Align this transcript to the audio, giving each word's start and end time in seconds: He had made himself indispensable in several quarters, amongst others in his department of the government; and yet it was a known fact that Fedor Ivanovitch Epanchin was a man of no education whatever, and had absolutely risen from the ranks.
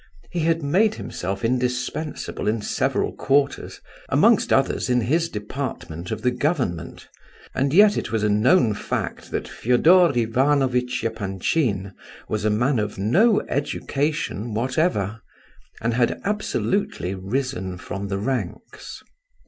He 0.31 0.39
had 0.39 0.63
made 0.63 0.95
himself 0.95 1.45
indispensable 1.45 2.47
in 2.47 2.63
several 2.63 3.13
quarters, 3.13 3.81
amongst 4.09 4.51
others 4.51 4.89
in 4.89 5.01
his 5.01 5.29
department 5.29 6.09
of 6.09 6.23
the 6.23 6.31
government; 6.31 7.07
and 7.53 7.71
yet 7.71 7.97
it 7.97 8.11
was 8.11 8.23
a 8.23 8.27
known 8.27 8.73
fact 8.73 9.29
that 9.29 9.47
Fedor 9.47 10.11
Ivanovitch 10.17 11.03
Epanchin 11.03 11.93
was 12.27 12.43
a 12.45 12.49
man 12.49 12.79
of 12.79 12.97
no 12.97 13.41
education 13.41 14.55
whatever, 14.55 15.21
and 15.81 15.93
had 15.93 16.19
absolutely 16.23 17.13
risen 17.13 17.77
from 17.77 18.07
the 18.07 18.17
ranks. 18.17 19.03